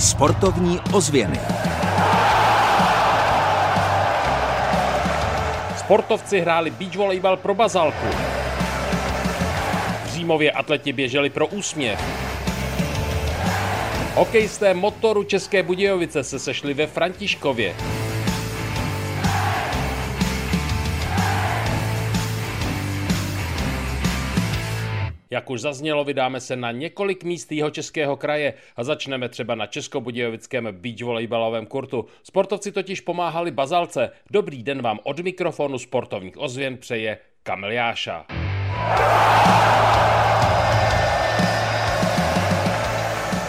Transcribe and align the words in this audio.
Sportovní 0.00 0.80
ozvěny. 0.92 1.40
Sportovci 5.78 6.40
hráli 6.40 6.70
beach 6.70 6.96
volejbal 6.96 7.36
pro 7.36 7.54
bazalku. 7.54 8.06
V 10.04 10.08
Římově 10.12 10.52
atleti 10.52 10.92
běželi 10.92 11.30
pro 11.30 11.46
úsměv. 11.46 12.00
Hokejisté 14.14 14.74
motoru 14.74 15.24
České 15.24 15.62
Budějovice 15.62 16.24
se 16.24 16.38
sešli 16.38 16.74
ve 16.74 16.86
Františkově. 16.86 17.74
Jak 25.30 25.50
už 25.50 25.60
zaznělo, 25.60 26.04
vydáme 26.04 26.40
se 26.40 26.56
na 26.56 26.72
několik 26.72 27.24
míst 27.24 27.52
jeho 27.52 27.70
českého 27.70 28.16
kraje 28.16 28.54
a 28.76 28.84
začneme 28.84 29.28
třeba 29.28 29.54
na 29.54 29.66
českobudějovickém 29.66 30.68
beach 30.72 31.02
volejbalovém 31.02 31.66
kurtu. 31.66 32.06
Sportovci 32.22 32.72
totiž 32.72 33.00
pomáhali 33.00 33.50
bazalce. 33.50 34.10
Dobrý 34.30 34.62
den 34.62 34.82
vám 34.82 35.00
od 35.02 35.20
mikrofonu 35.20 35.78
sportovních 35.78 36.38
ozvěn 36.38 36.76
přeje 36.76 37.18
Kamil 37.42 37.70
Jáša. 37.70 38.26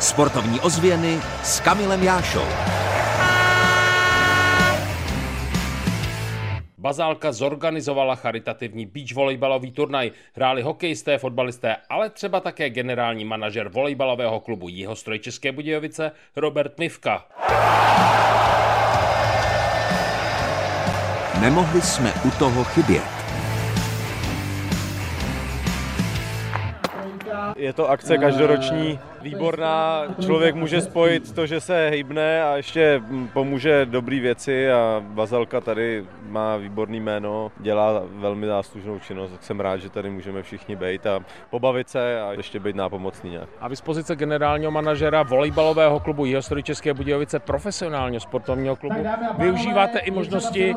Sportovní 0.00 0.60
ozvěny 0.60 1.18
s 1.42 1.60
Kamilem 1.60 2.02
Jášou. 2.02 2.81
Bazálka 6.82 7.32
zorganizovala 7.32 8.14
charitativní 8.14 8.86
beach 8.86 9.14
volejbalový 9.14 9.70
turnaj. 9.70 10.10
Hráli 10.34 10.62
hokejisté, 10.62 11.18
fotbalisté, 11.18 11.76
ale 11.88 12.10
třeba 12.10 12.40
také 12.40 12.70
generální 12.70 13.24
manažer 13.24 13.68
volejbalového 13.68 14.40
klubu 14.40 14.68
Jihostroj 14.68 15.18
České 15.18 15.52
Budějovice 15.52 16.12
Robert 16.36 16.78
Mivka. 16.78 17.24
Nemohli 21.40 21.82
jsme 21.82 22.12
u 22.24 22.30
toho 22.30 22.64
chybět. 22.64 23.02
Je 27.56 27.72
to 27.72 27.90
akce 27.90 28.18
každoroční, 28.18 28.98
výborná. 29.22 30.04
Člověk 30.20 30.54
může 30.54 30.80
spojit 30.80 31.34
to, 31.34 31.46
že 31.46 31.60
se 31.60 31.88
hýbne 31.88 32.42
a 32.42 32.56
ještě 32.56 33.02
pomůže 33.32 33.86
dobrý 33.86 34.20
věci 34.20 34.72
a 34.72 35.02
Bazalka 35.06 35.60
tady 35.60 36.04
má 36.28 36.56
výborný 36.56 37.00
jméno, 37.00 37.52
dělá 37.60 38.02
velmi 38.06 38.46
záslužnou 38.46 38.98
činnost, 38.98 39.30
tak 39.30 39.42
jsem 39.42 39.60
rád, 39.60 39.76
že 39.76 39.90
tady 39.90 40.10
můžeme 40.10 40.42
všichni 40.42 40.76
být 40.76 41.06
a 41.06 41.20
pobavit 41.50 41.88
se 41.88 42.20
a 42.20 42.32
ještě 42.32 42.60
být 42.60 42.76
nápomocný 42.76 43.30
nějak. 43.30 43.48
A 43.60 43.68
vy 43.68 43.76
z 43.76 43.80
pozice 43.80 44.16
generálního 44.16 44.70
manažera 44.70 45.22
volejbalového 45.22 46.00
klubu 46.00 46.24
Jihostory 46.24 46.62
České 46.62 46.94
Budějovice, 46.94 47.38
profesionálního 47.38 48.20
sportovního 48.20 48.76
klubu, 48.76 49.06
využíváte 49.38 49.98
i 49.98 50.10
možnosti, 50.10 50.74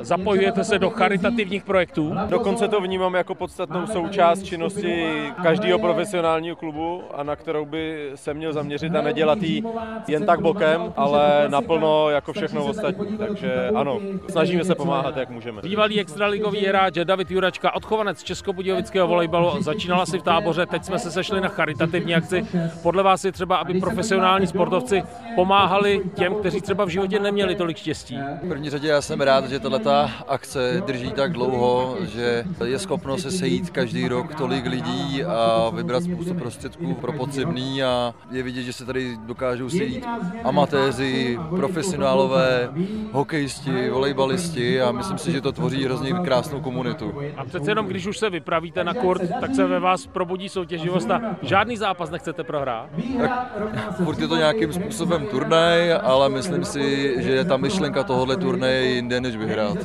zapojujete 0.00 0.64
se 0.64 0.78
do 0.78 0.90
charitativních 0.90 1.64
projektů? 1.64 2.14
Dokonce 2.28 2.68
to 2.68 2.80
vnímám 2.80 3.14
jako 3.14 3.34
podstatnou 3.34 3.86
součást 3.86 4.42
činnosti 4.42 5.08
každého 5.42 5.78
profesionálního 5.78 6.56
klubu 6.56 7.02
a 7.14 7.22
na 7.22 7.36
kterou 7.36 7.64
by 7.64 7.81
se 8.14 8.34
měl 8.34 8.52
zaměřit 8.52 8.94
a 8.96 9.02
nedělat 9.02 9.42
jí 9.42 9.64
jen 10.08 10.26
tak 10.26 10.40
bokem, 10.40 10.92
ale 10.96 11.44
naplno 11.48 12.10
jako 12.10 12.32
všechno 12.32 12.64
ostatní. 12.64 13.18
Takže 13.18 13.70
ano, 13.74 14.00
snažíme 14.30 14.64
se 14.64 14.74
pomáhat, 14.74 15.16
jak 15.16 15.30
můžeme. 15.30 15.62
Bývalý 15.62 16.00
extraligový 16.00 16.60
hráč 16.66 16.94
David 17.04 17.30
Juračka, 17.30 17.74
odchovanec 17.74 18.22
Českobudějovického 18.22 19.08
volejbalu, 19.08 19.62
začínal 19.62 20.00
asi 20.00 20.18
v 20.18 20.22
táboře, 20.22 20.66
teď 20.66 20.84
jsme 20.84 20.98
se 20.98 21.10
sešli 21.10 21.40
na 21.40 21.48
charitativní 21.48 22.14
akci. 22.14 22.46
Podle 22.82 23.02
vás 23.02 23.24
je 23.24 23.32
třeba, 23.32 23.56
aby 23.56 23.80
profesionální 23.80 24.46
sportovci 24.46 25.02
pomáhali 25.34 26.00
těm, 26.14 26.34
kteří 26.34 26.60
třeba 26.60 26.84
v 26.84 26.88
životě 26.88 27.18
neměli 27.18 27.54
tolik 27.54 27.76
štěstí? 27.76 28.18
V 28.42 28.48
první 28.48 28.70
řadě 28.70 28.88
já 28.88 29.02
jsem 29.02 29.20
rád, 29.20 29.50
že 29.50 29.60
tato 29.60 29.90
akce 30.28 30.82
drží 30.86 31.10
tak 31.12 31.32
dlouho, 31.32 31.96
že 32.14 32.44
je 32.64 32.78
schopno 32.78 33.18
se 33.18 33.30
sejít 33.30 33.70
každý 33.70 34.08
rok 34.08 34.34
tolik 34.34 34.66
lidí 34.66 35.24
a 35.24 35.70
vybrat 35.74 36.02
způsob 36.02 36.38
prostředků 36.38 36.94
pro 36.94 37.12
potřebný 37.12 37.71
a 37.80 38.14
je 38.30 38.42
vidět, 38.42 38.62
že 38.62 38.72
se 38.72 38.86
tady 38.86 39.16
dokážou 39.26 39.68
sejít 39.68 40.06
amatéři, 40.44 41.38
profesionálové, 41.56 42.70
hokejisti, 43.12 43.90
volejbalisti 43.90 44.82
a 44.82 44.92
myslím 44.92 45.18
si, 45.18 45.32
že 45.32 45.40
to 45.40 45.52
tvoří 45.52 45.84
hrozně 45.84 46.12
krásnou 46.12 46.60
komunitu. 46.60 47.14
A 47.36 47.44
přece 47.44 47.70
jenom, 47.70 47.86
když 47.86 48.06
už 48.06 48.18
se 48.18 48.30
vypravíte 48.30 48.84
na 48.84 48.94
kurt, 48.94 49.22
tak 49.40 49.54
se 49.54 49.66
ve 49.66 49.80
vás 49.80 50.06
probudí 50.06 50.48
soutěživost 50.48 51.10
a 51.10 51.20
žádný 51.42 51.76
zápas 51.76 52.10
nechcete 52.10 52.44
prohrát? 52.44 52.90
Tak, 53.18 53.96
furt 54.04 54.18
je 54.18 54.28
to 54.28 54.36
nějakým 54.36 54.72
způsobem 54.72 55.26
turnaj, 55.26 55.92
ale 55.92 56.28
myslím 56.28 56.64
si, 56.64 57.14
že 57.22 57.44
ta 57.44 57.56
myšlenka 57.56 58.04
tohohle 58.04 58.36
turnaje 58.36 58.74
je 58.74 58.94
jinde 58.94 59.20
než 59.20 59.36
vyhrát. 59.36 59.78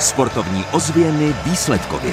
Sportovní 0.00 0.64
ozvěny 0.72 1.34
výsledkově. 1.44 2.12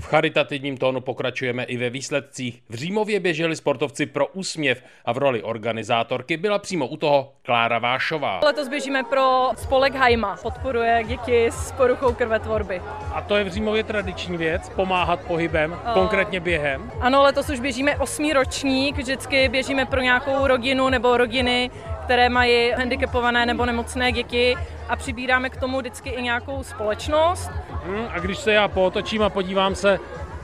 V 0.00 0.06
charitativním 0.06 0.76
tónu 0.76 1.00
pokračujeme 1.00 1.64
i 1.64 1.76
ve 1.76 1.90
výsledcích. 1.90 2.62
V 2.68 2.74
Římově 2.74 3.20
běželi 3.20 3.56
sportovci 3.56 4.06
pro 4.06 4.26
úsměv 4.26 4.84
a 5.04 5.12
v 5.12 5.18
roli 5.18 5.42
organizátorky 5.42 6.36
byla 6.36 6.58
přímo 6.58 6.86
u 6.86 6.96
toho 6.96 7.32
Klára 7.42 7.78
Vášová. 7.78 8.40
Letos 8.44 8.68
běžíme 8.68 9.02
pro 9.02 9.50
spolek 9.56 9.94
Hajma. 9.94 10.36
Podporuje 10.42 11.04
děti 11.06 11.46
s 11.46 11.72
poruchou 11.72 12.12
krvetvorby. 12.14 12.82
A 13.14 13.20
to 13.22 13.36
je 13.36 13.44
v 13.44 13.52
Římově 13.52 13.84
tradiční 13.84 14.36
věc, 14.36 14.68
pomáhat 14.68 15.20
pohybem, 15.20 15.72
O. 15.72 15.94
konkrétně 15.94 16.40
během. 16.40 16.92
Ano, 17.00 17.22
letos 17.22 17.48
už 17.48 17.60
běžíme 17.60 17.96
osmý 17.96 18.32
ročník, 18.32 18.96
vždycky 18.96 19.48
běžíme 19.48 19.86
pro 19.86 20.00
nějakou 20.00 20.46
rodinu 20.46 20.88
nebo 20.88 21.16
rodiny, 21.16 21.70
které 22.12 22.28
mají 22.28 22.70
handicapované 22.70 23.46
nebo 23.46 23.66
nemocné 23.66 24.12
děti 24.12 24.56
a 24.88 24.96
přibíráme 24.96 25.50
k 25.50 25.56
tomu 25.56 25.78
vždycky 25.78 26.10
i 26.10 26.22
nějakou 26.22 26.62
společnost. 26.62 27.50
Hm, 27.70 28.06
a 28.10 28.18
když 28.18 28.38
se 28.38 28.52
já 28.52 28.68
pootočím 28.68 29.22
a 29.22 29.30
podívám 29.30 29.74
se 29.74 29.98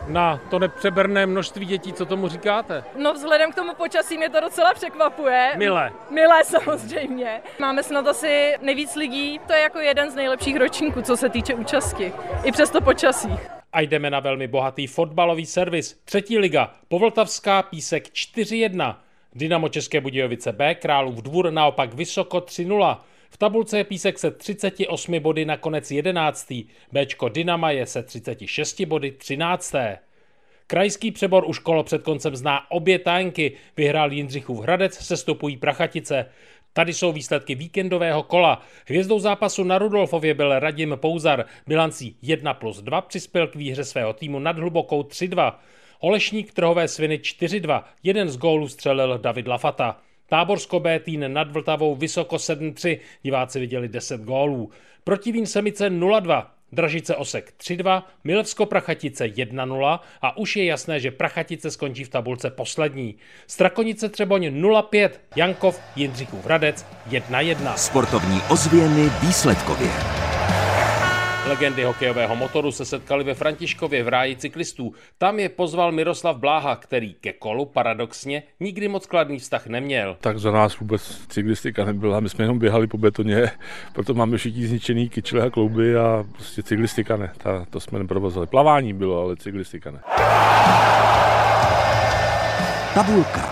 na 0.07 0.41
to 0.51 0.59
nepřeberné 0.59 1.27
množství 1.27 1.67
dětí, 1.67 1.93
co 1.93 2.07
tomu 2.07 2.29
říkáte? 2.29 2.85
No 2.97 3.13
vzhledem 3.13 3.53
k 3.53 3.55
tomu 3.55 3.75
počasí 3.75 4.17
mě 4.19 4.29
to 4.31 4.41
docela 4.41 4.75
překvapuje. 4.75 5.53
Milé. 5.57 5.93
Milé 6.11 6.45
samozřejmě. 6.45 7.41
Máme 7.59 7.83
snad 7.83 8.07
asi 8.07 8.55
nejvíc 8.63 8.95
lidí, 8.97 9.41
to 9.47 9.53
je 9.53 9.61
jako 9.61 9.79
jeden 9.79 10.11
z 10.11 10.15
nejlepších 10.15 10.57
ročníků, 10.57 11.03
co 11.03 11.17
se 11.17 11.29
týče 11.29 11.55
účasti. 11.55 12.13
I 12.45 12.53
přes 12.53 12.71
to 12.71 12.81
počasí. 12.81 13.31
A 13.73 13.81
jdeme 13.81 14.11
na 14.11 14.21
velmi 14.21 14.47
bohatý 14.47 14.87
fotbalový 14.87 15.47
servis. 15.47 16.01
Třetí 16.05 16.39
liga, 16.39 16.75
Povltavská 16.89 17.63
písek 17.63 18.05
4-1. 18.05 18.97
Dynamo 19.35 19.69
České 19.69 20.01
Budějovice 20.01 20.53
B, 20.53 20.75
Králův 20.75 21.15
dvůr 21.23 21.51
naopak 21.51 21.95
vysoko 21.95 22.39
3-0. 22.39 22.99
V 23.31 23.37
tabulce 23.37 23.79
je 23.79 23.85
Písek 23.85 24.19
se 24.19 24.31
38 24.31 25.21
body 25.21 25.45
nakonec 25.45 25.91
11. 25.91 26.53
Bčko 26.93 27.29
Dynama 27.29 27.71
je 27.71 27.87
se 27.87 28.03
36 28.03 28.81
body 28.85 29.11
13. 29.11 29.75
Krajský 30.67 31.11
přebor 31.11 31.45
už 31.47 31.59
kolo 31.59 31.85
před 31.85 32.03
koncem 32.03 32.37
zná 32.37 32.71
obě 32.71 32.99
tanky. 32.99 33.53
Vyhrál 33.77 34.13
Jindřichův 34.13 34.61
Hradec, 34.61 34.95
sestupují 34.95 35.57
Prachatice. 35.57 36.27
Tady 36.73 36.95
jsou 36.95 37.13
výsledky 37.13 37.55
víkendového 37.55 38.23
kola. 38.23 38.63
Hvězdou 38.87 39.19
zápasu 39.19 39.65
na 39.65 39.79
Rudolfově 39.79 40.35
byl 40.35 40.59
Radim 40.59 40.97
Pouzar. 41.01 41.45
Bilancí 41.67 42.17
1 42.23 42.55
plus 42.55 42.83
2 42.83 43.01
přispěl 43.01 43.47
k 43.47 43.55
výhře 43.55 43.85
svého 43.85 44.13
týmu 44.13 44.39
nad 44.39 44.59
hlubokou 44.59 45.03
3-2. 45.03 45.53
Olešník 46.01 46.53
trhové 46.53 46.89
sviny 46.89 47.17
4-2. 47.17 47.83
Jeden 48.03 48.29
z 48.29 48.37
gólů 48.37 48.69
střelil 48.69 49.19
David 49.19 49.49
Lafata. 49.49 49.97
Táborsko 50.29 50.81
B 50.81 50.99
týn 50.99 51.33
nad 51.33 51.53
Vltavou 51.53 51.95
vysoko 51.95 52.37
7-3. 52.37 52.99
Diváci 53.23 53.61
viděli 53.61 53.89
10 53.89 54.21
gólů. 54.21 54.71
Protivín 55.05 55.47
Semice 55.47 55.91
0-2. 55.91 56.47
Dražice 56.73 57.17
Osek 57.17 57.55
3-2, 57.61 58.03
Milevsko 58.25 58.67
Prachatice 58.67 59.27
1-0 59.27 59.99
a 60.23 60.37
už 60.37 60.57
je 60.57 60.65
jasné, 60.65 61.01
že 61.01 61.11
Prachatice 61.11 61.71
skončí 61.71 62.05
v 62.05 62.09
tabulce 62.09 62.51
poslední. 62.51 63.15
Strakonice 63.47 64.09
Třeboň 64.09 64.43
0-5, 64.43 65.11
Jankov 65.37 65.81
Jindřichův 65.97 66.45
Hradec 66.45 66.87
1-1. 67.11 67.75
Sportovní 67.75 68.41
ozvěny 68.51 69.11
výsledkově. 69.23 70.18
Legendy 71.49 71.85
hokejového 71.85 72.37
motoru 72.37 72.73
se 72.73 72.85
setkali 72.85 73.25
ve 73.25 73.35
Františkově 73.35 74.03
v 74.03 74.09
ráji 74.09 74.37
cyklistů. 74.37 74.95
Tam 75.19 75.39
je 75.39 75.49
pozval 75.49 75.93
Miroslav 75.93 76.37
Bláha, 76.37 76.77
který 76.77 77.15
ke 77.15 77.33
kolu 77.33 77.67
paradoxně 77.67 78.43
nikdy 78.61 78.89
moc 78.89 79.07
kladný 79.07 79.39
vztah 79.39 79.67
neměl. 79.67 80.17
Tak 80.21 80.39
za 80.39 80.51
nás 80.51 80.79
vůbec 80.79 81.27
cyklistika 81.29 81.85
nebyla, 81.85 82.21
my 82.21 82.29
jsme 82.29 82.45
jenom 82.45 82.59
běhali 82.59 82.87
po 82.87 82.99
betoně, 82.99 83.51
proto 83.93 84.15
máme 84.15 84.37
všichni 84.37 84.67
zničený 84.67 85.09
kyčle 85.09 85.43
a 85.43 85.51
klouby 85.51 85.97
a 85.97 86.25
prostě 86.33 86.63
cyklistika 86.63 87.17
ne, 87.17 87.33
ta, 87.39 87.67
to 87.71 87.81
jsme 87.81 87.99
neprovozovali. 87.99 88.47
Plavání 88.47 88.93
bylo, 88.93 89.23
ale 89.23 89.37
cyklistika 89.37 89.91
ne. 89.91 90.01
Tabulka. 92.95 93.48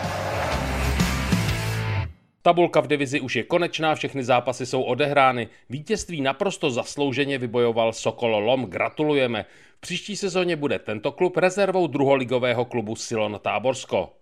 Tabulka 2.47 2.81
v 2.81 2.87
divizi 2.87 3.21
už 3.21 3.37
je 3.37 3.43
konečná, 3.43 3.95
všechny 3.95 4.25
zápasy 4.25 4.67
jsou 4.67 4.83
odehrány. 4.83 5.49
Vítězství 5.71 6.21
naprosto 6.21 6.71
zaslouženě 6.71 7.39
vybojoval 7.39 7.93
Sokol 7.93 8.37
Lom, 8.37 8.65
gratulujeme. 8.65 9.45
V 9.77 9.81
příští 9.81 10.17
sezóně 10.17 10.57
bude 10.57 10.79
tento 10.79 11.13
klub 11.13 11.37
rezervou 11.37 11.87
druholigového 11.87 12.65
klubu 12.65 12.97
Silon 12.97 13.41
Táborsko. 13.43 14.13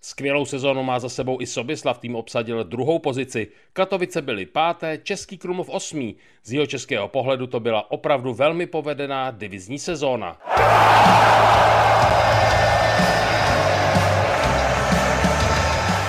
Skvělou 0.00 0.44
sezónu 0.44 0.82
má 0.82 0.98
za 0.98 1.08
sebou 1.08 1.40
i 1.40 1.46
Sobislav, 1.46 1.98
tým 1.98 2.16
obsadil 2.16 2.64
druhou 2.64 2.98
pozici. 2.98 3.48
Katovice 3.72 4.22
byly 4.22 4.46
páté, 4.46 4.98
Český 5.02 5.38
Krumlov 5.38 5.68
osmý. 5.68 6.16
Z 6.44 6.52
jeho 6.52 6.66
českého 6.66 7.08
pohledu 7.08 7.46
to 7.46 7.60
byla 7.60 7.90
opravdu 7.90 8.34
velmi 8.34 8.66
povedená 8.66 9.30
divizní 9.30 9.78
sezóna. 9.78 10.38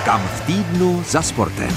Kam 0.08 0.20
v 0.20 0.46
týdnu 0.46 1.02
za 1.02 1.22
sportem. 1.22 1.68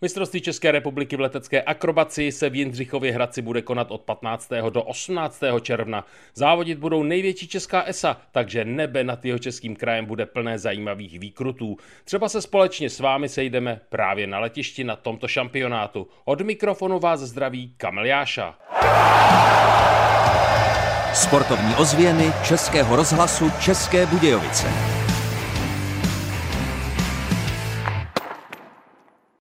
Mistrovství 0.00 0.40
České 0.40 0.72
republiky 0.72 1.16
v 1.16 1.20
letecké 1.20 1.62
akrobaci 1.62 2.32
se 2.32 2.50
v 2.50 2.54
Jindřichově 2.54 3.12
Hradci 3.12 3.42
bude 3.42 3.62
konat 3.62 3.90
od 3.90 4.00
15. 4.00 4.50
do 4.70 4.82
18. 4.82 5.42
června. 5.60 6.04
Závodit 6.34 6.78
budou 6.78 7.02
největší 7.02 7.48
česká 7.48 7.82
ESA, 7.82 8.16
takže 8.32 8.64
nebe 8.64 9.04
nad 9.04 9.24
jeho 9.24 9.38
českým 9.38 9.76
krajem 9.76 10.06
bude 10.06 10.26
plné 10.26 10.58
zajímavých 10.58 11.18
výkrutů. 11.18 11.76
Třeba 12.04 12.28
se 12.28 12.42
společně 12.42 12.90
s 12.90 13.00
vámi 13.00 13.28
sejdeme 13.28 13.80
právě 13.88 14.26
na 14.26 14.38
letišti 14.38 14.84
na 14.84 14.96
tomto 14.96 15.28
šampionátu. 15.28 16.08
Od 16.24 16.40
mikrofonu 16.40 16.98
vás 16.98 17.20
zdraví 17.20 17.74
Kamil 17.76 18.06
Jáša. 18.06 18.58
Sportovní 21.14 21.74
ozvěny 21.74 22.32
Českého 22.44 22.96
rozhlasu 22.96 23.50
České 23.60 24.06
Budějovice. 24.06 24.91